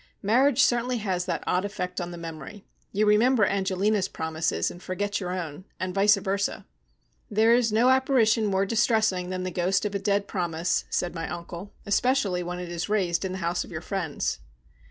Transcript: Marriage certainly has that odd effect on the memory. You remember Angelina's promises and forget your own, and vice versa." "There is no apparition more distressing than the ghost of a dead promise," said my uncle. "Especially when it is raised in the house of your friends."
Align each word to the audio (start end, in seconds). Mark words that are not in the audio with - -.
Marriage 0.23 0.63
certainly 0.63 0.97
has 0.97 1.25
that 1.25 1.43
odd 1.45 1.63
effect 1.63 2.01
on 2.01 2.09
the 2.09 2.17
memory. 2.17 2.65
You 2.91 3.05
remember 3.05 3.45
Angelina's 3.45 4.07
promises 4.07 4.71
and 4.71 4.81
forget 4.81 5.19
your 5.19 5.29
own, 5.31 5.65
and 5.79 5.93
vice 5.93 6.15
versa." 6.15 6.65
"There 7.29 7.53
is 7.53 7.71
no 7.71 7.89
apparition 7.91 8.47
more 8.47 8.65
distressing 8.65 9.29
than 9.29 9.43
the 9.43 9.51
ghost 9.51 9.85
of 9.85 9.93
a 9.93 9.99
dead 9.99 10.27
promise," 10.27 10.85
said 10.89 11.13
my 11.13 11.29
uncle. 11.31 11.71
"Especially 11.85 12.41
when 12.41 12.57
it 12.57 12.69
is 12.69 12.89
raised 12.89 13.23
in 13.23 13.31
the 13.33 13.37
house 13.45 13.63
of 13.63 13.69
your 13.71 13.81
friends." 13.81 14.39